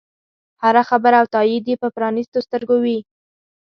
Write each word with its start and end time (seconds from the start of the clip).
هره 0.63 0.83
خبره 0.89 1.17
او 1.21 1.27
تایید 1.35 1.63
یې 1.71 1.75
په 1.81 1.87
پرانیستو 1.95 2.39
سترګو 2.45 2.75
وي. 2.83 2.99